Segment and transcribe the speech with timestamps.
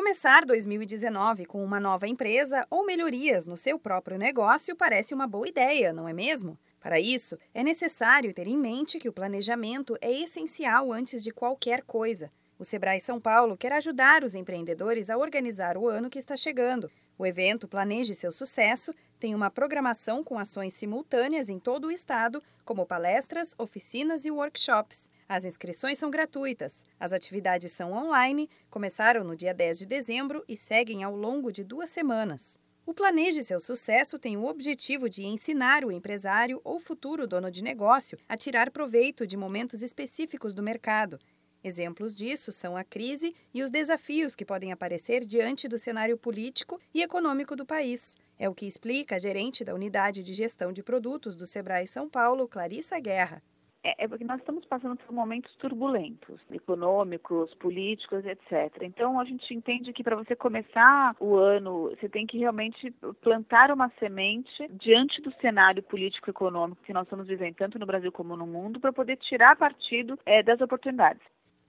[0.00, 5.46] Começar 2019 com uma nova empresa ou melhorias no seu próprio negócio parece uma boa
[5.46, 6.58] ideia, não é mesmo?
[6.80, 11.82] Para isso, é necessário ter em mente que o planejamento é essencial antes de qualquer
[11.82, 12.32] coisa.
[12.60, 16.90] O Sebrae São Paulo quer ajudar os empreendedores a organizar o ano que está chegando.
[17.16, 22.42] O evento planeje seu sucesso, tem uma programação com ações simultâneas em todo o estado,
[22.62, 25.08] como palestras, oficinas e workshops.
[25.26, 26.84] As inscrições são gratuitas.
[26.98, 31.64] As atividades são online, começaram no dia 10 de dezembro e seguem ao longo de
[31.64, 32.58] duas semanas.
[32.84, 37.64] O Planeje Seu Sucesso tem o objetivo de ensinar o empresário ou futuro dono de
[37.64, 41.18] negócio a tirar proveito de momentos específicos do mercado
[41.62, 46.80] Exemplos disso são a crise e os desafios que podem aparecer diante do cenário político
[46.94, 48.16] e econômico do país.
[48.38, 52.08] É o que explica a gerente da Unidade de Gestão de Produtos do Sebrae São
[52.08, 53.42] Paulo, Clarissa Guerra.
[53.84, 58.82] É, é porque nós estamos passando por momentos turbulentos, econômicos, políticos, etc.
[58.82, 63.70] Então a gente entende que para você começar o ano, você tem que realmente plantar
[63.70, 68.46] uma semente diante do cenário político-econômico que nós estamos vivendo, tanto no Brasil como no
[68.46, 71.20] mundo, para poder tirar partido é, das oportunidades.